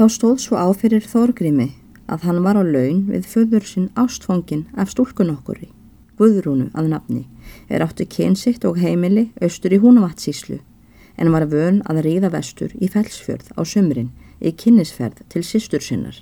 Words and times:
Þá 0.00 0.06
stóð 0.08 0.38
svo 0.40 0.56
áfyrir 0.56 1.04
Þorgrimi 1.04 1.66
að 2.08 2.22
hann 2.24 2.38
var 2.40 2.56
á 2.56 2.64
laun 2.64 3.02
við 3.10 3.26
föður 3.28 3.66
sinn 3.68 3.90
ástfóngin 4.00 4.62
af 4.72 4.94
stúlkun 4.94 5.34
okkur 5.34 5.58
í, 5.60 5.68
Guðrúnu 6.16 6.70
að 6.72 6.88
nafni, 6.94 7.26
er 7.68 7.84
áttu 7.84 8.06
kynsitt 8.08 8.64
og 8.64 8.80
heimili 8.80 9.26
austur 9.44 9.76
í 9.76 9.80
Húnavatsíslu, 9.82 10.56
en 11.20 11.32
var 11.34 11.44
vön 11.52 11.82
að 11.84 12.00
ríða 12.08 12.32
vestur 12.32 12.72
í 12.80 12.88
felsfjörð 12.88 13.52
á 13.52 13.60
sömrin 13.60 14.08
í 14.40 14.54
kynnisferð 14.56 15.20
til 15.28 15.44
sístur 15.44 15.84
sinnar, 15.84 16.16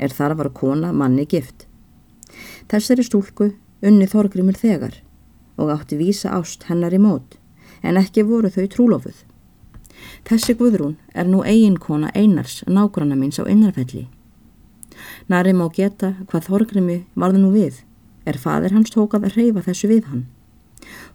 er 0.00 0.08
þar 0.08 0.38
var 0.40 0.54
kona 0.56 0.96
manni 0.96 1.28
gift. 1.28 1.66
Þessari 2.72 3.04
stúlku 3.04 3.50
unni 3.84 4.08
Þorgrimur 4.08 4.56
þegar 4.56 5.02
og 5.60 5.76
átti 5.76 6.00
vísa 6.00 6.32
ást 6.32 6.64
hennar 6.72 6.96
í 6.96 7.04
mót, 7.04 7.36
en 7.84 8.00
ekki 8.00 8.24
voru 8.24 8.48
þau 8.48 8.64
trúlofuð. 8.72 9.20
Þessi 10.28 10.54
Guðrún 10.58 10.96
er 11.14 11.26
nú 11.26 11.42
eiginkona 11.42 12.12
einars 12.14 12.62
nágranna 12.66 13.16
míns 13.16 13.40
á 13.40 13.44
innarfelli 13.48 14.08
Nari 15.28 15.52
má 15.52 15.66
geta 15.74 16.14
hvað 16.28 16.46
Þorgrimi 16.48 16.98
varði 17.14 17.42
nú 17.42 17.52
við, 17.52 17.80
er 18.24 18.38
fadir 18.40 18.74
hans 18.74 18.92
tókað 18.94 19.28
að 19.28 19.38
reyfa 19.38 19.64
þessu 19.66 19.90
við 19.90 20.06
hann. 20.10 20.24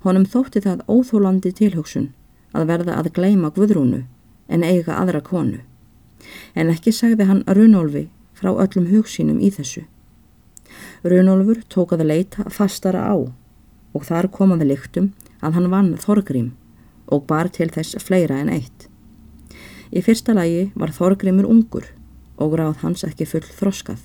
Honum 0.04 0.26
þótti 0.30 0.64
það 0.64 0.84
óþólandi 0.88 1.54
tilhugsun 1.60 2.12
að 2.54 2.68
verða 2.72 2.98
að 3.00 3.12
gleima 3.18 3.52
Guðrúnu 3.56 4.04
en 4.48 4.64
eiga 4.64 4.98
aðra 5.00 5.24
konu. 5.26 5.62
En 6.56 6.70
ekki 6.70 6.94
sagði 6.94 7.28
hann 7.30 7.44
Runolfi 7.48 8.08
frá 8.38 8.52
öllum 8.54 8.90
hugsínum 8.92 9.40
í 9.42 9.50
þessu. 9.54 9.86
Runolfur 11.04 11.64
tókað 11.70 12.06
að 12.06 12.12
leita 12.14 12.50
fastara 12.50 13.08
á 13.10 13.16
og 13.94 14.06
þar 14.08 14.30
komaði 14.34 14.70
líktum 14.72 15.12
að 15.42 15.58
hann 15.58 15.72
vann 15.74 15.96
Þorgrim 16.00 16.52
og 17.14 17.28
bar 17.30 17.52
til 17.54 17.70
þess 17.74 18.00
fleira 18.02 18.40
en 18.42 18.50
eitt. 18.54 18.88
Í 19.94 20.02
fyrsta 20.02 20.34
lagi 20.34 20.72
var 20.74 20.94
Þorgrimur 20.96 21.46
ungur 21.46 21.86
og 22.42 22.58
ráð 22.58 22.82
hans 22.82 23.06
ekki 23.06 23.28
full 23.30 23.46
þroskað. 23.46 24.02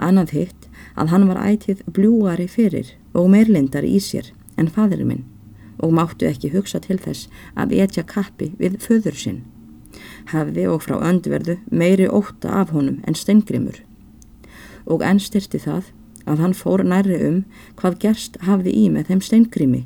Annað 0.00 0.32
hitt 0.38 0.68
að 0.96 1.10
hann 1.12 1.26
var 1.28 1.42
ætið 1.44 1.82
bljúari 1.96 2.46
fyrir 2.48 2.94
og 3.12 3.28
meirlindar 3.34 3.84
í 3.84 3.98
sér 4.00 4.32
en 4.56 4.70
fadirinn 4.72 5.10
minn 5.10 5.24
og 5.82 5.92
máttu 5.92 6.26
ekki 6.28 6.52
hugsa 6.54 6.80
til 6.80 6.96
þess 7.02 7.28
að 7.58 7.74
etja 7.84 8.04
kappi 8.08 8.52
við 8.60 8.78
föður 8.84 9.18
sinn. 9.18 9.42
Hafði 10.30 10.64
og 10.70 10.84
frá 10.86 10.96
öndverðu 11.02 11.58
meiri 11.70 12.06
óta 12.08 12.54
af 12.62 12.72
honum 12.72 13.02
en 13.04 13.18
steingrimur. 13.18 13.82
Og 14.86 15.04
enn 15.04 15.20
styrti 15.20 15.60
það 15.60 15.90
að 16.24 16.40
hann 16.40 16.56
fór 16.56 16.84
nærri 16.86 17.18
um 17.28 17.42
hvað 17.80 17.98
gerst 18.06 18.38
hafði 18.48 18.72
í 18.72 18.86
með 18.92 19.10
þeim 19.10 19.22
steingrimi 19.28 19.82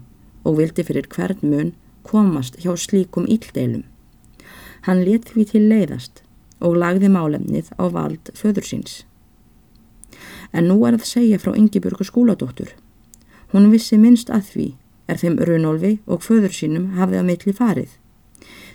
og 0.47 0.61
vildi 0.61 0.85
fyrir 0.87 1.09
hvern 1.11 1.43
mun 1.43 1.73
komast 2.09 2.57
hjá 2.63 2.73
slíkum 2.77 3.29
íldeilum. 3.29 3.85
Hann 4.87 5.05
let 5.05 5.29
því 5.33 5.45
til 5.53 5.65
leiðast 5.69 6.23
og 6.65 6.79
lagði 6.81 7.11
málefnið 7.13 7.71
á 7.77 7.85
vald 7.93 8.33
föður 8.39 8.67
síns. 8.67 9.05
En 10.53 10.69
nú 10.71 10.81
er 10.89 10.97
að 10.97 11.07
segja 11.07 11.39
frá 11.39 11.53
Yngibjörgu 11.53 12.07
skúladóttur. 12.09 12.73
Hún 13.53 13.71
vissi 13.73 13.99
minnst 14.01 14.33
að 14.33 14.49
því 14.53 14.69
er 15.09 15.21
þeim 15.21 15.39
Runolfi 15.45 15.93
og 16.07 16.25
föður 16.25 16.55
sínum 16.55 16.91
hafði 16.99 17.21
að 17.21 17.29
milli 17.29 17.55
farið, 17.61 17.93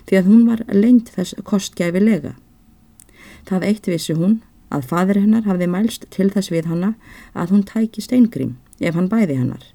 því 0.06 0.18
að 0.18 0.30
hún 0.30 0.42
var 0.48 0.64
leint 0.70 1.10
þess 1.14 1.36
kostgæfilega. 1.46 2.34
Það 3.44 3.68
eitt 3.70 3.90
vissi 3.90 4.16
hún 4.18 4.40
að 4.74 4.88
fadur 4.90 5.20
hennar 5.20 5.46
hafði 5.48 5.70
mælst 5.70 6.08
til 6.14 6.30
þess 6.34 6.50
við 6.54 6.70
hanna 6.70 6.94
að 7.34 7.54
hún 7.54 7.66
tæki 7.68 8.02
steingrim 8.02 8.56
ef 8.80 8.94
hann 8.94 9.10
bæði 9.10 9.38
hennar. 9.38 9.73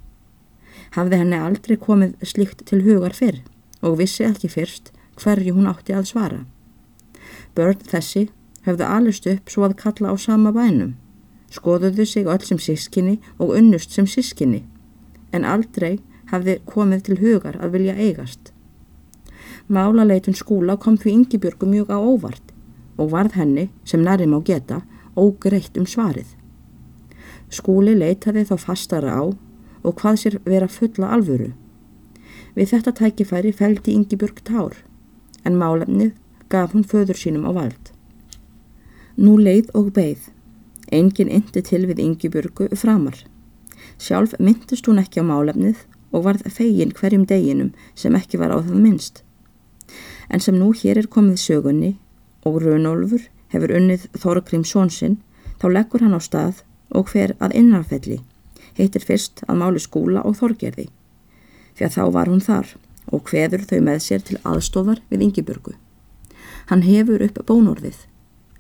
Hafði 0.95 1.19
henni 1.21 1.37
aldrei 1.37 1.77
komið 1.77 2.15
slikt 2.25 2.65
til 2.69 2.81
hugar 2.85 3.13
fyrr 3.13 3.43
og 3.85 3.99
vissi 4.01 4.25
ekki 4.25 4.49
fyrst 4.51 4.91
hverju 5.19 5.53
hún 5.55 5.69
átti 5.69 5.95
að 5.95 6.09
svara. 6.11 6.39
Börn 7.55 7.81
þessi 7.91 8.29
höfðu 8.65 8.87
alist 8.87 9.27
upp 9.29 9.51
svo 9.51 9.65
að 9.67 9.77
kalla 9.83 10.13
á 10.13 10.15
sama 10.17 10.51
bænum, 10.55 10.95
skoðuðu 11.51 12.05
sig 12.05 12.27
öll 12.27 12.45
sem 12.45 12.59
sískinni 12.59 13.19
og 13.37 13.55
unnust 13.57 13.91
sem 13.95 14.07
sískinni, 14.07 14.63
en 15.31 15.45
aldrei 15.45 15.99
hafði 16.31 16.59
komið 16.65 17.03
til 17.07 17.19
hugar 17.23 17.59
að 17.59 17.75
vilja 17.77 17.97
eigast. 17.97 18.53
Málaleitun 19.69 20.37
skúla 20.37 20.77
kom 20.77 20.97
því 20.97 21.15
yngibjörgu 21.17 21.69
mjög 21.69 21.93
á 21.93 21.97
óvart 21.97 22.53
og 22.99 23.11
varð 23.13 23.37
henni, 23.39 23.69
sem 23.85 24.01
nærim 24.03 24.35
á 24.35 24.39
geta, 24.43 24.81
ógreitt 25.15 25.77
um 25.77 25.85
svarið. 25.87 26.27
Skúli 27.49 27.95
leitaði 27.97 28.43
þá 28.49 28.55
fastara 28.59 29.13
á 29.15 29.23
og 29.83 29.99
hvað 30.01 30.19
sér 30.23 30.39
vera 30.45 30.67
fulla 30.67 31.11
alvöru. 31.15 31.53
Við 32.55 32.73
þetta 32.73 32.95
tækifæri 32.99 33.53
feldi 33.55 33.95
yngibjörg 33.95 34.41
tár, 34.43 34.75
en 35.45 35.57
málefnið 35.59 36.13
gaf 36.49 36.73
hún 36.73 36.83
föður 36.83 37.17
sínum 37.19 37.47
á 37.47 37.51
vald. 37.53 37.93
Nú 39.19 39.37
leið 39.37 39.71
og 39.75 39.91
beigð. 39.93 40.29
Engin 40.91 41.29
indi 41.29 41.61
til 41.61 41.85
við 41.85 41.99
Yngibjörgu 42.01 42.69
framar. 42.79 43.17
Sjálf 43.99 44.33
myndist 44.39 44.87
hún 44.89 45.01
ekki 45.01 45.21
á 45.21 45.25
málefnið 45.27 45.83
og 46.15 46.23
varð 46.25 46.47
fegin 46.55 46.93
hverjum 46.95 47.25
deginum 47.29 47.73
sem 47.95 48.15
ekki 48.17 48.39
var 48.41 48.53
á 48.55 48.57
það 48.57 48.79
minnst. 48.79 49.21
En 50.29 50.41
sem 50.41 50.57
nú 50.57 50.71
hér 50.73 51.01
er 51.01 51.09
komið 51.11 51.37
sögunni 51.43 51.91
og 52.47 52.61
Rönólfur 52.63 53.27
hefur 53.53 53.75
unnið 53.75 54.07
Þorgrím 54.17 54.65
Sónsinn, 54.65 55.19
þá 55.61 55.67
leggur 55.75 56.05
hann 56.05 56.17
á 56.17 56.21
stað 56.23 56.63
og 56.89 57.11
hver 57.11 57.35
að 57.43 57.55
innanfelli, 57.59 58.21
heitir 58.79 59.05
fyrst 59.05 59.43
að 59.47 59.59
máli 59.61 59.81
skúla 59.83 60.23
og 60.25 60.37
Þorgerði. 60.39 60.87
Því 61.75 61.85
að 61.85 61.95
þá 61.97 62.03
var 62.15 62.31
hún 62.31 62.43
þar 62.43 62.73
og 63.09 63.29
hveður 63.29 63.65
þau 63.69 63.79
með 63.85 64.01
sér 64.05 64.25
til 64.25 64.39
aðstofar 64.47 65.01
við 65.09 65.27
Yngibjörgu. 65.27 65.75
Hann 66.69 66.85
hefur 66.85 67.23
upp 67.25 67.39
bónorðið 67.49 68.03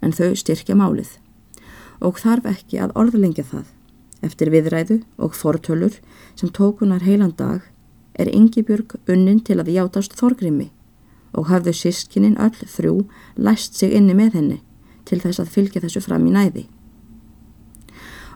en 0.01 0.15
þau 0.15 0.31
styrkja 0.39 0.77
málið 0.77 1.17
og 1.99 2.19
þarf 2.21 2.47
ekki 2.49 2.79
að 2.79 2.95
orðlengja 2.99 3.45
það. 3.49 3.67
Eftir 4.25 4.51
viðræðu 4.51 5.01
og 5.17 5.35
fortölur 5.35 5.99
sem 6.35 6.51
tókunar 6.51 7.05
heilan 7.05 7.35
dag 7.37 7.67
er 8.19 8.31
Yngibjörg 8.31 8.97
unnin 9.07 9.39
til 9.43 9.59
að 9.61 9.71
játast 9.75 10.15
þorgrimi 10.19 10.69
og 11.37 11.47
hafðu 11.51 11.75
sískininn 11.77 12.39
öll 12.41 12.57
þrjú 12.67 12.95
læst 13.37 13.77
sig 13.77 13.93
inni 13.95 14.15
með 14.17 14.35
henni 14.39 14.59
til 15.05 15.21
þess 15.21 15.41
að 15.43 15.53
fylgja 15.53 15.83
þessu 15.85 16.01
fram 16.03 16.27
í 16.27 16.33
næði. 16.33 16.65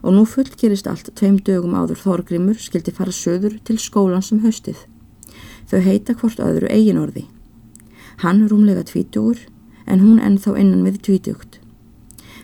Og 0.04 0.12
nú 0.12 0.26
fullgerist 0.28 0.88
allt 0.92 1.14
tveim 1.16 1.38
dögum 1.40 1.76
áður 1.80 2.02
þorgrimur 2.04 2.60
skildi 2.60 2.92
fara 2.92 3.14
söður 3.16 3.56
til 3.64 3.78
skólan 3.80 4.26
sem 4.26 4.42
haustið. 4.44 4.78
Þau 5.72 5.80
heita 5.80 6.16
hvort 6.20 6.44
öðru 6.44 6.68
eiginorði. 6.68 7.26
Hann 8.24 8.44
rúmlega 8.52 8.84
tvítugur 8.84 9.40
en 9.88 10.04
hún 10.04 10.20
ennþá 10.20 10.58
innan 10.60 10.84
við 10.84 11.00
tvítugt. 11.08 11.60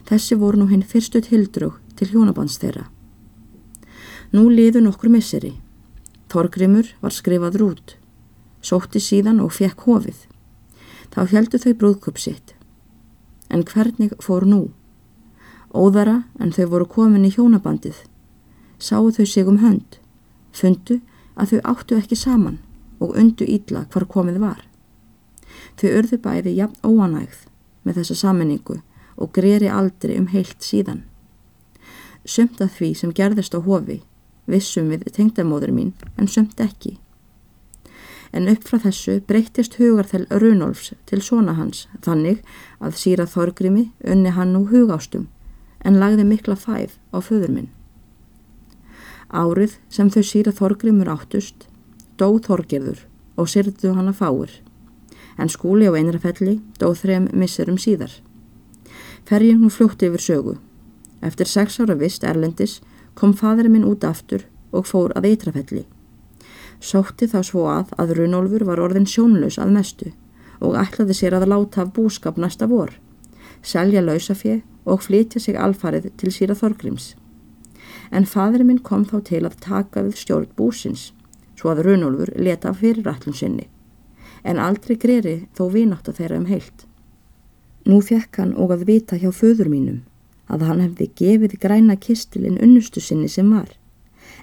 Þessi 0.08 0.40
voru 0.40 0.64
nú 0.64 0.70
hinn 0.72 0.88
fyrstu 0.88 1.22
tildrög 1.22 1.76
til 2.00 2.10
hjónabands 2.14 2.58
þeirra. 2.62 2.88
Nú 4.32 4.48
liðu 4.50 4.82
nokkur 4.86 5.12
misseri. 5.12 5.56
Þorgrimur 6.30 6.94
var 7.02 7.14
skrifað 7.14 7.60
rút, 7.62 7.96
sótti 8.62 9.02
síðan 9.02 9.42
og 9.42 9.54
fekk 9.56 9.86
hofið. 9.88 10.20
Þá 11.10 11.22
heldu 11.34 11.60
þau 11.62 11.74
brúðkupp 11.82 12.20
sitt. 12.22 12.54
En 13.50 13.66
hvernig 13.66 14.14
fór 14.22 14.46
nú? 14.46 14.68
Óðara 15.70 16.24
en 16.42 16.50
þau 16.50 16.66
voru 16.72 16.86
komin 16.90 17.28
í 17.28 17.30
hjónabandið. 17.36 17.94
Sáu 18.82 19.12
þau 19.14 19.26
sig 19.26 19.48
um 19.48 19.60
hönd, 19.62 20.00
fundu 20.52 20.98
að 21.38 21.54
þau 21.54 21.60
áttu 21.74 21.98
ekki 22.00 22.18
saman 22.18 22.58
og 23.00 23.14
undu 23.20 23.46
ítla 23.46 23.86
hvar 23.94 24.08
komið 24.10 24.40
var. 24.42 24.64
Þau 25.78 25.90
urðu 26.00 26.18
bæði 26.24 26.56
jafn 26.58 26.82
óanægð 26.82 27.46
með 27.86 28.02
þessa 28.02 28.18
sammenningu 28.24 28.80
og 29.20 29.32
greri 29.36 29.70
aldrei 29.70 30.18
um 30.18 30.28
heilt 30.34 30.58
síðan. 30.66 31.04
Sumt 32.26 32.60
að 32.62 32.74
því 32.80 32.94
sem 32.98 33.14
gerðist 33.14 33.54
á 33.54 33.62
hofi 33.62 34.02
vissum 34.50 34.90
við 34.90 35.06
tengdamóður 35.14 35.72
mín 35.76 35.94
en 36.18 36.28
sumt 36.28 36.60
ekki. 36.60 36.98
En 38.34 38.50
upp 38.50 38.66
frá 38.66 38.82
þessu 38.82 39.20
breyttist 39.26 39.78
hugarþel 39.78 40.26
Runolfs 40.30 40.94
til 41.10 41.22
svona 41.22 41.54
hans 41.58 41.88
þannig 42.06 42.42
að 42.82 42.98
síra 42.98 43.26
Þorgrimi 43.30 43.92
unni 44.02 44.34
hann 44.34 44.54
nú 44.54 44.66
hugástum 44.70 45.30
en 45.86 46.00
lagði 46.00 46.26
mikla 46.28 46.56
fæð 46.60 46.96
á 47.16 47.18
föður 47.24 47.54
minn. 47.56 47.70
Árið 49.30 49.78
sem 49.90 50.10
þau 50.10 50.24
síra 50.26 50.56
Þorgrimur 50.56 51.12
áttust 51.12 51.68
dó 52.18 52.32
Þorgerður 52.42 53.06
og 53.40 53.48
sirðu 53.52 53.94
hann 53.96 54.12
að 54.12 54.20
fáur 54.24 54.58
en 55.40 55.50
skúli 55.50 55.88
á 55.88 55.96
einrafelli 55.96 56.60
dóð 56.80 56.98
þrem 57.04 57.28
misserum 57.32 57.80
síðar. 57.80 58.12
Ferjum 59.30 59.64
nú 59.64 59.70
fljótti 59.72 60.10
yfir 60.10 60.24
sögu. 60.24 60.56
Eftir 61.24 61.48
sex 61.48 61.80
ára 61.80 61.96
vist 61.96 62.26
Erlendis 62.28 62.80
kom 63.16 63.34
fadri 63.34 63.72
minn 63.72 63.88
út 63.88 64.04
aftur 64.08 64.46
og 64.72 64.88
fór 64.88 65.14
að 65.16 65.30
eitrafelli. 65.32 65.86
Sótti 66.80 67.28
þá 67.28 67.40
svo 67.44 67.68
að 67.72 67.94
að 68.00 68.16
Runolfur 68.20 68.66
var 68.68 68.80
orðin 68.84 69.08
sjónlaus 69.08 69.60
að 69.60 69.74
mestu 69.76 70.12
og 70.60 70.76
ætlaði 70.80 71.16
sér 71.16 71.38
að 71.38 71.50
láta 71.52 71.84
af 71.84 71.94
búskap 71.96 72.40
næsta 72.40 72.68
vor, 72.68 72.92
selja 73.64 74.04
lausafið 74.04 74.62
og 74.90 75.06
flytja 75.06 75.40
sig 75.40 75.58
alfarið 75.58 76.12
til 76.18 76.34
síra 76.34 76.58
Þorgrims. 76.58 77.14
En 78.12 78.26
fadri 78.26 78.66
minn 78.66 78.84
kom 78.84 79.06
þá 79.06 79.20
til 79.32 79.44
að 79.46 79.60
taka 79.62 80.06
við 80.06 80.18
stjórn 80.24 80.54
búsins, 80.58 81.12
svo 81.56 81.74
að 81.74 81.84
Runolfur 81.88 82.34
leta 82.36 82.74
af 82.74 82.82
fyrirrætlum 82.82 83.36
sinni 83.38 83.70
en 84.44 84.60
aldrei 84.60 84.98
greri 84.98 85.36
þó 85.58 85.68
vinátt 85.74 86.08
að 86.10 86.22
þeirra 86.22 86.40
um 86.40 86.48
heilt. 86.50 86.86
Nú 87.88 88.00
fekk 88.06 88.42
hann 88.42 88.56
og 88.56 88.74
að 88.76 88.86
vita 88.90 89.20
hjá 89.20 89.32
föður 89.36 89.72
mínum 89.72 90.04
að 90.50 90.66
hann 90.66 90.82
hefði 90.82 91.10
gefið 91.22 91.58
græna 91.62 91.96
kistilinn 91.96 92.60
unnustu 92.64 93.02
sinni 93.04 93.30
sem 93.30 93.50
var, 93.54 93.70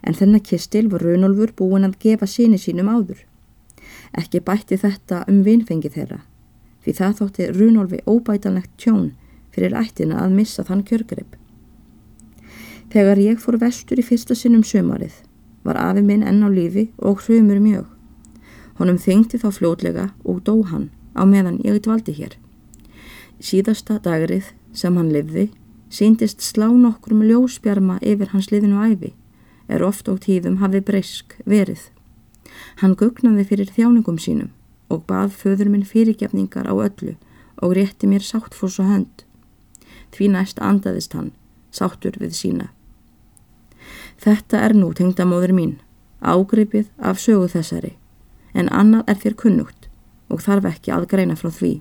en 0.02 0.14
þennan 0.14 0.44
kistil 0.44 0.87
var 0.93 1.02
Runolfur 1.02 1.52
búin 1.56 1.87
að 1.87 1.98
gefa 2.02 2.28
síni 2.31 2.60
sínum 2.62 2.90
áður. 2.90 3.25
Ekki 4.14 4.40
bætti 4.40 4.78
þetta 4.78 5.25
um 5.31 5.43
vinfengi 5.43 5.90
þeirra, 5.90 6.20
því 6.84 6.94
það 7.00 7.16
þótti 7.20 7.48
Runolfi 7.56 8.02
óbætanlegt 8.06 8.76
tjón 8.78 9.14
fyrir 9.56 9.76
ættina 9.81 10.20
að 10.23 10.37
missa 10.37 10.64
þann 10.69 10.85
kjörgrip. 10.87 11.35
Þegar 12.93 13.19
ég 13.19 13.41
fór 13.43 13.58
vestur 13.58 13.99
í 13.99 14.05
fyrsta 14.06 14.37
sinnum 14.37 14.62
sömarið 14.64 15.23
var 15.67 15.81
afi 15.81 16.05
minn 16.05 16.23
enn 16.23 16.44
á 16.44 16.49
lífi 16.53 16.91
og 17.03 17.25
hrumur 17.25 17.58
mjög. 17.58 17.87
Honum 18.79 19.00
þengti 19.00 19.41
þá 19.43 19.49
fljótlega 19.56 20.11
og 20.25 20.44
dó 20.47 20.61
hann 20.70 20.91
á 21.17 21.25
meðan 21.26 21.58
ég 21.64 21.81
dvaldi 21.82 22.14
hér. 22.14 22.37
Síðasta 23.41 23.99
dagrið 24.05 24.53
sem 24.76 24.97
hann 24.97 25.11
livði 25.12 25.49
síndist 25.91 26.43
slá 26.44 26.69
nokkrum 26.70 27.23
ljósbjarma 27.25 27.99
yfir 28.03 28.32
hans 28.32 28.50
liðinu 28.53 28.81
æfi, 28.85 29.12
er 29.69 29.82
oft 29.82 30.08
og 30.08 30.20
tíðum 30.25 30.61
hafði 30.62 30.82
breysk 30.87 31.37
verið. 31.47 31.88
Hann 32.81 32.97
gugnaði 32.99 33.47
fyrir 33.49 33.73
þjáningum 33.73 34.19
sínum 34.23 34.53
og 34.93 35.06
bað 35.11 35.35
föður 35.35 35.73
minn 35.73 35.87
fyrirgefningar 35.87 36.69
á 36.70 36.75
öllu 36.75 37.17
og 37.62 37.75
rétti 37.79 38.06
mér 38.06 38.23
sáttfús 38.23 38.79
og 38.82 38.91
hönd. 38.91 39.25
Því 40.17 40.31
næst 40.33 40.61
andaðist 40.65 41.13
hann, 41.13 41.35
sáttur 41.69 42.15
við 42.17 42.33
sína. 42.33 42.71
Þetta 44.17 44.63
er 44.65 44.73
nú 44.73 44.95
tengdamóður 44.97 45.53
mín, 45.53 45.75
ágripið 46.25 46.87
af 46.97 47.21
sögu 47.21 47.51
þessari, 47.53 47.93
en 48.57 48.71
annað 48.73 49.11
er 49.13 49.19
þér 49.25 49.37
kunnugt 49.43 49.91
og 50.33 50.41
þarf 50.41 50.71
ekki 50.71 50.95
að 50.95 51.05
greina 51.11 51.37
frá 51.37 51.51
því. 51.53 51.73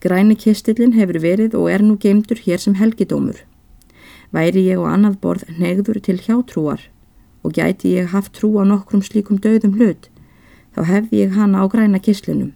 Græni 0.00 0.36
kistillin 0.40 0.96
hefur 0.96 1.20
verið 1.20 1.58
og 1.60 1.68
er 1.68 1.84
nú 1.84 1.98
geimdur 2.00 2.40
hér 2.40 2.62
sem 2.62 2.78
helgidómur. 2.80 3.42
Væri 4.32 4.64
ég 4.70 4.80
og 4.80 4.88
annað 4.88 5.20
borð 5.20 5.44
negður 5.60 6.00
til 6.00 6.16
hjátrúar 6.24 6.86
og 7.44 7.52
gæti 7.56 7.92
ég 7.98 8.14
haft 8.14 8.32
trú 8.38 8.54
á 8.56 8.64
nokkrum 8.64 9.04
slíkum 9.04 9.36
döðum 9.36 9.76
hlut, 9.76 10.08
þá 10.72 10.80
hefði 10.88 11.20
ég 11.20 11.36
hana 11.36 11.60
á 11.60 11.64
græna 11.68 12.00
kistlinum. 12.00 12.54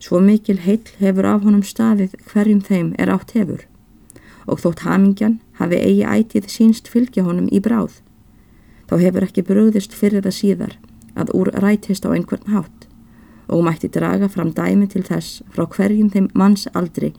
Svo 0.00 0.24
mikil 0.24 0.58
heil 0.64 0.88
hefur 1.04 1.28
af 1.28 1.44
honum 1.44 1.62
staðið 1.64 2.16
hverjum 2.32 2.64
þeim 2.64 2.92
er 2.96 3.12
átt 3.12 3.36
hefur 3.36 3.68
og 4.46 4.60
þótt 4.60 4.84
hamingjan 4.84 5.38
hafi 5.60 5.78
eigi 5.80 6.04
ætið 6.04 6.48
sínst 6.52 6.90
fylgja 6.92 7.24
honum 7.26 7.48
í 7.52 7.60
bráð. 7.64 8.00
Þá 8.88 8.96
hefur 9.00 9.26
ekki 9.26 9.46
bröðist 9.46 9.96
fyrir 9.96 10.24
það 10.24 10.38
síðar 10.38 10.74
að 11.14 11.32
úr 11.38 11.50
rætist 11.64 12.04
á 12.04 12.12
einhvern 12.12 12.52
hátt 12.52 12.88
og 13.48 13.64
mætti 13.64 13.88
draga 13.92 14.28
fram 14.28 14.52
dæmi 14.56 14.88
til 14.88 15.04
þess 15.04 15.42
frá 15.52 15.66
hverjum 15.68 16.10
þeim 16.10 16.30
manns 16.34 16.66
aldri 16.74 17.12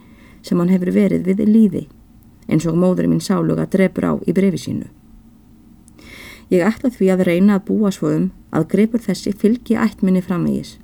sem 0.45 0.59
hann 0.59 0.73
hefur 0.73 0.91
verið 0.93 1.25
við 1.29 1.45
líði 1.49 1.85
eins 2.49 2.65
og 2.69 2.77
móður 2.77 3.09
minn 3.09 3.23
sáluga 3.23 3.65
drefur 3.65 4.05
á 4.05 4.13
í 4.25 4.33
brefi 4.33 4.61
sínu. 4.61 4.87
Ég 6.53 6.61
ætla 6.61 6.91
því 6.93 7.07
að 7.09 7.23
reyna 7.25 7.57
að 7.57 7.65
búa 7.69 7.91
svo 7.93 8.11
um 8.13 8.25
að 8.53 8.67
grepur 8.73 9.01
þessi 9.01 9.33
fylgi 9.33 9.77
ættminni 9.81 10.21
framvegis 10.21 10.75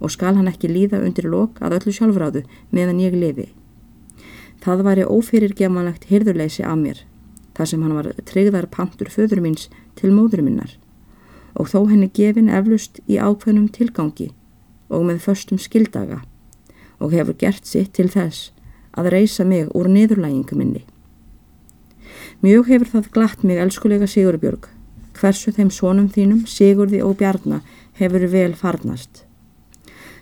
og 0.00 0.12
skal 0.12 0.34
hann 0.36 0.50
ekki 0.50 0.68
líða 0.68 1.00
undir 1.00 1.28
lok 1.32 1.62
að 1.64 1.78
öllu 1.78 1.94
sjálfráðu 1.96 2.42
meðan 2.70 3.00
ég 3.00 3.16
lifi. 3.16 3.46
Það 4.64 4.82
væri 4.86 5.04
ófyrirgemanlegt 5.04 6.08
hyrðurleysi 6.10 6.64
af 6.66 6.78
mér, 6.80 7.02
þar 7.56 7.70
sem 7.70 7.82
hann 7.84 7.96
var 7.96 8.10
treyðar 8.28 8.66
pantur 8.72 9.10
föður 9.12 9.42
míns 9.44 9.68
til 9.96 10.12
móður 10.14 10.42
minnar 10.46 10.76
og 11.56 11.70
þó 11.72 11.86
henni 11.88 12.08
gefin 12.12 12.50
eflust 12.52 13.00
í 13.08 13.16
ákveðnum 13.16 13.70
tilgangi 13.72 14.28
og 14.92 15.06
með 15.08 15.22
förstum 15.24 15.60
skildaga 15.60 16.20
og 17.00 17.14
hefur 17.16 17.36
gert 17.40 17.66
sitt 17.68 17.94
til 17.96 18.08
þess 18.12 18.50
að 18.96 19.10
reysa 19.14 19.44
mig 19.44 19.68
úr 19.76 19.88
niðurlægingu 19.92 20.56
minni. 20.56 20.84
Mjög 22.44 22.70
hefur 22.72 22.92
það 22.92 23.10
glatt 23.12 23.44
mig 23.44 23.60
elskulega 23.60 24.08
Sigurbjörg, 24.08 24.68
hversu 25.16 25.52
þeim 25.52 25.70
sónum 25.72 26.08
þínum, 26.12 26.44
Sigurði 26.48 27.02
og 27.04 27.16
Bjarnar, 27.20 27.62
hefur 27.96 28.26
vel 28.32 28.52
farnast. 28.56 29.24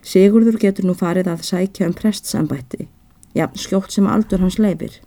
Sigurður 0.05 0.59
getur 0.63 0.87
nú 0.87 0.95
farið 0.99 1.31
að 1.33 1.47
sækja 1.47 1.89
um 1.89 1.95
prestsambætti, 1.97 2.89
jafn 3.35 3.59
skjótt 3.59 3.93
sem 3.93 4.07
aldur 4.07 4.41
hans 4.41 4.59
leifir. 4.59 5.01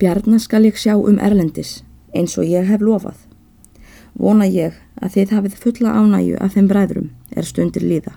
Bjarnar 0.00 0.40
skal 0.40 0.66
ég 0.66 0.78
sjá 0.80 0.96
um 0.96 1.20
Erlendis, 1.20 1.82
eins 2.14 2.38
og 2.38 2.48
ég 2.48 2.66
hef 2.66 2.80
lofað. 2.82 3.18
Vona 4.18 4.48
ég 4.48 4.74
að 5.00 5.14
þið 5.16 5.34
hafið 5.36 5.58
fulla 5.62 5.94
ánæju 5.96 6.40
af 6.40 6.56
þeim 6.56 6.68
bræðrum 6.68 7.10
er 7.36 7.48
stundir 7.48 7.84
líða. 7.86 8.16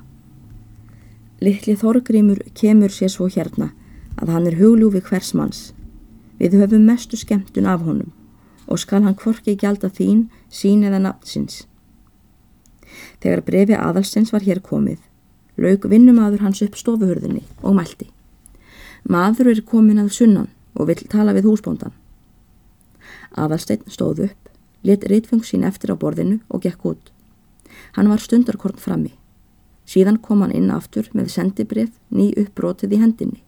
Littli 1.44 1.76
Þorgrímur 1.76 2.42
kemur 2.56 2.92
sér 2.92 3.12
svo 3.12 3.28
hérna 3.28 3.72
að 4.16 4.32
hann 4.34 4.48
er 4.48 4.58
hugljúfi 4.60 5.04
hvers 5.04 5.34
manns. 5.36 5.62
Við 6.40 6.58
höfum 6.60 6.88
mestu 6.88 7.20
skemmtun 7.20 7.68
af 7.68 7.84
honum 7.84 8.12
og 8.66 8.82
skal 8.82 9.04
hann 9.06 9.16
kvorki 9.16 9.54
gjalda 9.60 9.92
þín, 9.94 10.26
sín 10.50 10.84
eða 10.88 11.04
nafnsins. 11.04 11.66
Þegar 13.22 13.46
brefi 13.46 13.78
aðalstens 13.78 14.34
var 14.34 14.42
hér 14.42 14.64
komið, 14.64 14.98
laug 15.62 15.86
vinnumadur 15.92 16.42
hans 16.42 16.64
upp 16.66 16.80
stofuhörðinni 16.80 17.44
og 17.62 17.78
mælti. 17.78 18.10
Maður 19.06 19.52
er 19.52 19.62
komin 19.62 20.02
að 20.02 20.16
sunnan 20.16 20.48
og 20.74 20.90
vill 20.90 21.04
tala 21.10 21.36
við 21.36 21.46
húsbóndan. 21.46 21.94
Aðalstein 23.38 23.84
stóð 23.86 24.24
upp, 24.30 24.50
let 24.82 25.06
reytfeng 25.06 25.44
sín 25.46 25.66
eftir 25.68 25.94
á 25.94 25.96
borðinu 25.96 26.40
og 26.50 26.64
gekk 26.66 26.88
út. 26.90 27.12
Hann 27.94 28.10
var 28.10 28.24
stundarkorn 28.24 28.82
frammi. 28.82 29.14
Síðan 29.86 30.18
kom 30.18 30.42
hann 30.42 30.56
inn 30.56 30.72
aftur 30.74 31.12
með 31.14 31.30
sendibref 31.36 31.92
ný 32.10 32.32
uppbrotið 32.34 32.98
í 32.98 33.02
hendinni, 33.04 33.44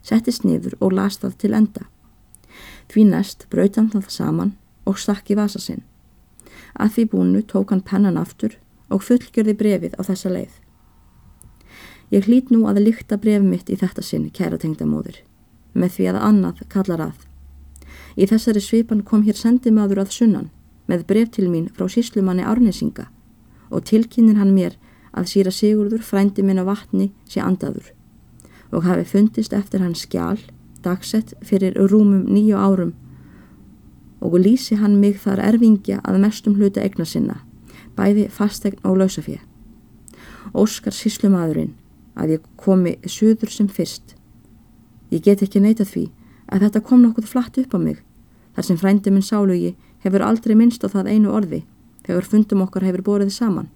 settist 0.00 0.46
niður 0.48 0.78
og 0.80 0.96
las 0.96 1.20
það 1.20 1.36
til 1.44 1.52
enda. 1.60 1.84
Því 2.88 3.04
næst 3.10 3.46
braut 3.52 3.76
hann 3.76 3.92
það 3.92 4.08
saman 4.08 4.56
og 4.88 4.96
stakk 4.98 5.28
í 5.28 5.36
vasa 5.36 5.60
sinn. 5.60 5.84
Að 6.72 6.96
því 6.96 7.08
búinu 7.12 7.44
tók 7.44 7.76
hann 7.76 7.84
pennan 7.84 8.16
aftur 8.16 8.56
og 8.88 9.04
fullgjörði 9.04 9.58
brefið 9.60 10.00
á 10.00 10.02
þessa 10.08 10.32
leið. 10.32 10.61
Ég 12.12 12.26
hlít 12.28 12.50
nú 12.52 12.66
að 12.68 12.82
lykta 12.84 13.16
bref 13.16 13.40
mitt 13.40 13.70
í 13.72 13.76
þetta 13.80 14.02
sinn, 14.04 14.28
kæra 14.28 14.58
tengdamóður, 14.60 15.22
með 15.72 15.94
því 15.96 16.08
að 16.10 16.18
annað 16.28 16.58
kallar 16.68 17.04
að. 17.08 17.22
Í 18.20 18.28
þessari 18.28 18.60
svipan 18.60 19.00
kom 19.08 19.24
hér 19.24 19.38
sendimaður 19.38 20.02
að 20.02 20.12
sunnan 20.18 20.50
með 20.90 21.06
bref 21.08 21.30
til 21.32 21.48
mín 21.48 21.70
frá 21.72 21.86
síslumanni 21.88 22.44
Árnesinga 22.44 23.06
og 23.72 23.86
tilkynir 23.88 24.36
hann 24.36 24.52
mér 24.52 24.76
að 25.16 25.30
síra 25.32 25.52
Sigurður 25.54 26.04
frændi 26.04 26.44
minn 26.44 26.60
á 26.60 26.68
vatni 26.68 27.08
sé 27.24 27.40
andaður 27.40 27.94
og 28.72 28.84
hafi 28.84 29.08
fundist 29.08 29.56
eftir 29.56 29.80
hans 29.80 30.04
skjál 30.04 30.40
dagsett 30.84 31.32
fyrir 31.40 31.76
rúmum 31.76 32.26
nýju 32.28 32.60
árum 32.60 32.92
og 34.20 34.36
lýsi 34.36 34.76
hann 34.76 35.00
mig 35.00 35.16
þar 35.22 35.40
erfingja 35.48 36.00
að 36.04 36.20
mestum 36.22 36.60
hluta 36.60 36.84
egna 36.84 37.04
sinna, 37.08 37.40
bæði 37.96 38.28
fastegn 38.30 38.78
og 38.86 39.00
lausafið. 39.00 39.40
Óskar 40.54 40.94
síslumadurinn 40.94 41.72
að 42.14 42.36
ég 42.36 42.48
komi 42.56 42.96
suður 43.06 43.52
sem 43.52 43.68
fyrst. 43.68 44.16
Ég 45.12 45.22
get 45.24 45.42
ekki 45.44 45.60
neyta 45.60 45.84
því 45.84 46.08
að 46.52 46.66
þetta 46.66 46.84
kom 46.86 47.02
nokkuð 47.02 47.28
flatt 47.28 47.58
upp 47.60 47.74
á 47.76 47.78
mig, 47.80 47.98
þar 48.54 48.68
sem 48.68 48.80
frændi 48.80 49.12
minn 49.12 49.24
sálugi 49.24 49.74
hefur 50.04 50.24
aldrei 50.26 50.54
minnst 50.58 50.84
á 50.84 50.88
það 50.92 51.12
einu 51.14 51.32
orði 51.32 51.62
þegar 52.06 52.28
fundum 52.28 52.64
okkar 52.64 52.86
hefur 52.86 53.04
borðið 53.06 53.34
saman 53.36 53.70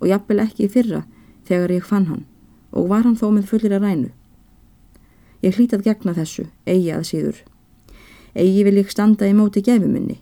og 0.00 0.08
jafnvel 0.08 0.42
ekki 0.44 0.66
í 0.66 0.72
fyrra 0.72 1.04
þegar 1.48 1.74
ég 1.76 1.86
fann 1.86 2.08
hann 2.10 2.24
og 2.70 2.90
var 2.90 3.06
hann 3.06 3.18
þó 3.18 3.30
með 3.34 3.48
fullir 3.50 3.74
að 3.76 3.86
rænu. 3.86 4.10
Ég 5.40 5.56
hlítað 5.56 5.86
gegna 5.86 6.14
þessu, 6.14 6.46
eigi 6.68 6.90
að 6.92 7.06
síður. 7.08 7.38
Eigi 8.36 8.64
vil 8.66 8.76
ég 8.78 8.90
standa 8.92 9.26
í 9.26 9.34
móti 9.34 9.62
gefiminni 9.64 10.20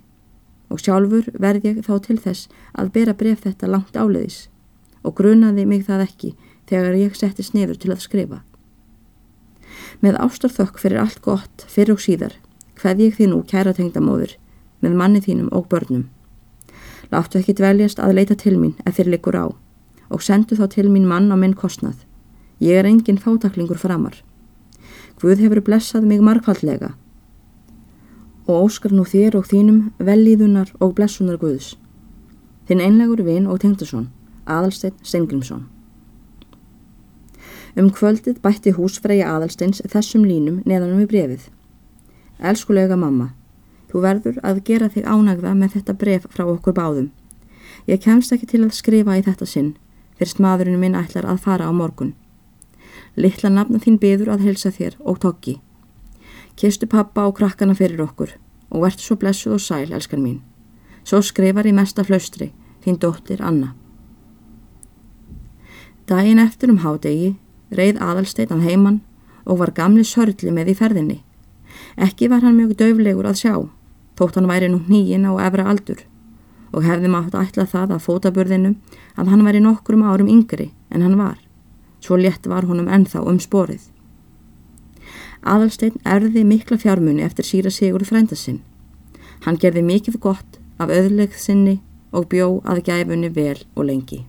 og 0.73 0.81
sjálfur 0.81 1.29
verð 1.41 1.67
ég 1.69 1.81
þá 1.85 1.95
til 2.05 2.19
þess 2.21 2.49
að 2.73 2.93
bera 2.95 3.17
bref 3.17 3.43
þetta 3.45 3.71
langt 3.73 3.97
áleiðis 3.97 4.47
og 5.03 5.17
grunaði 5.19 5.65
mig 5.69 5.85
það 5.87 6.05
ekki 6.05 6.35
þegar 6.69 6.99
ég 6.99 7.17
setti 7.17 7.45
snefur 7.45 7.79
til 7.81 7.93
að 7.95 8.05
skrifa. 8.05 8.43
Með 10.05 10.19
ástarþokk 10.23 10.79
fyrir 10.79 11.03
allt 11.03 11.23
gott 11.25 11.65
fyrir 11.69 11.97
og 11.97 12.05
síðar 12.05 12.37
hvað 12.79 13.03
ég 13.07 13.17
þín 13.19 13.35
úr 13.35 13.47
kæra 13.49 13.75
tengdamóður 13.75 14.37
með 14.85 14.95
manni 15.01 15.23
þínum 15.25 15.51
og 15.53 15.67
börnum. 15.73 16.07
Láttu 17.11 17.41
ekki 17.41 17.57
dveljast 17.59 17.99
að 18.03 18.15
leita 18.21 18.37
til 18.39 18.59
mín 18.61 18.77
ef 18.87 18.99
þér 18.99 19.13
likur 19.17 19.39
á 19.39 19.47
og 20.09 20.23
sendu 20.25 20.57
þá 20.57 20.69
til 20.77 20.87
mín 20.93 21.09
mann 21.09 21.33
á 21.33 21.37
minn 21.37 21.57
kostnað. 21.57 21.97
Ég 22.61 22.79
er 22.79 22.87
engin 22.87 23.21
fátaklingur 23.21 23.79
framar. 23.81 24.17
Guð 25.21 25.43
hefur 25.43 25.63
blessað 25.65 26.07
mig 26.07 26.23
margfaldlega 26.23 26.95
og 28.49 28.65
óskar 28.65 28.95
nú 28.97 29.05
þér 29.05 29.37
og 29.37 29.49
þínum 29.51 29.91
velíðunar 30.01 30.71
og 30.81 30.95
blessunar 30.97 31.37
Guðs. 31.37 31.75
Þinn 32.69 32.81
einlegur 32.81 33.21
vin 33.25 33.47
og 33.47 33.61
tengdason, 33.61 34.09
Adalstein 34.49 34.97
Stengrimsson. 35.05 35.67
Um 37.79 37.93
kvöldið 37.95 38.41
bætti 38.43 38.73
húsfreyja 38.75 39.29
Adalsteins 39.37 39.83
þessum 39.87 40.25
línum 40.27 40.63
neðanum 40.67 41.05
í 41.05 41.07
brefið. 41.11 41.45
Elskulega 42.43 42.97
mamma, 42.99 43.33
þú 43.91 44.03
verður 44.03 44.41
að 44.43 44.65
gera 44.67 44.89
þig 44.91 45.07
ánagða 45.07 45.55
með 45.55 45.77
þetta 45.77 45.95
bref 46.01 46.27
frá 46.35 46.45
okkur 46.49 46.75
báðum. 46.75 47.13
Ég 47.87 48.03
kemst 48.03 48.35
ekki 48.35 48.51
til 48.51 48.65
að 48.65 48.75
skrifa 48.75 49.15
í 49.19 49.23
þetta 49.23 49.47
sinn 49.47 49.77
fyrst 50.19 50.43
maðurinn 50.43 50.81
minn 50.83 50.99
ætlar 50.99 51.29
að 51.31 51.45
fara 51.47 51.71
á 51.71 51.73
morgun. 51.73 52.15
Littla 53.15 53.51
nafna 53.55 53.79
þín 53.79 53.99
byður 54.03 54.35
að 54.35 54.47
helsa 54.49 54.71
þér 54.75 54.99
og 54.99 55.21
tokki. 55.23 55.59
Kistu 56.59 56.89
pappa 56.91 57.29
og 57.29 57.37
krakkana 57.39 57.77
fyrir 57.79 58.03
okkur 58.03 58.35
og 58.75 58.83
verðt 58.83 59.05
svo 59.05 59.17
blessuð 59.17 59.57
og 59.57 59.63
sæl, 59.63 59.93
elskan 59.95 60.25
mín. 60.25 60.41
Svo 61.07 61.23
skrifar 61.23 61.67
í 61.67 61.75
mesta 61.75 62.03
flaustri 62.05 62.51
þín 62.85 62.99
dóttir 62.99 63.43
Anna. 63.43 63.75
Dæin 66.09 66.43
eftir 66.43 66.73
um 66.73 66.83
hádegi 66.83 67.37
reið 67.75 68.01
aðalsteitan 68.03 68.65
heimann 68.65 69.01
og 69.45 69.61
var 69.63 69.73
gamli 69.77 70.05
sörli 70.05 70.53
með 70.53 70.73
í 70.73 70.77
ferðinni. 70.79 71.19
Ekki 71.97 72.29
var 72.31 72.45
hann 72.45 72.57
mjög 72.57 72.77
döflegur 72.79 73.29
að 73.29 73.41
sjá, 73.43 73.55
þótt 74.19 74.39
hann 74.39 74.49
væri 74.51 74.71
nú 74.71 74.81
nýjinn 74.87 75.27
á 75.29 75.33
efra 75.49 75.69
aldur 75.73 76.05
og 76.73 76.85
hefði 76.85 77.09
mátt 77.09 77.37
ætla 77.37 77.65
það 77.65 77.95
að 77.97 78.05
fótaburðinu 78.05 78.75
að 79.17 79.31
hann 79.33 79.45
væri 79.47 79.63
nokkrum 79.65 80.05
árum 80.05 80.29
yngri 80.29 80.71
en 80.93 81.05
hann 81.05 81.17
var. 81.17 81.39
Svo 82.01 82.19
létt 82.21 82.47
var 82.47 82.69
honum 82.69 82.91
ennþá 82.93 83.25
um 83.27 83.41
sporið. 83.41 83.89
Aðalstein 85.43 85.97
erði 86.05 86.45
mikla 86.45 86.79
fjármunni 86.79 87.25
eftir 87.25 87.47
síra 87.47 87.73
sigur 87.73 88.05
frendasinn. 88.05 88.61
Hann 89.47 89.59
gerði 89.59 89.85
mikið 89.87 90.21
gott 90.21 90.59
af 90.79 90.93
öðlegð 90.93 91.39
sinni 91.41 91.79
og 92.13 92.29
bjó 92.33 92.59
að 92.69 92.85
gæfunni 92.91 93.31
vel 93.33 93.59
og 93.75 93.89
lengi. 93.89 94.27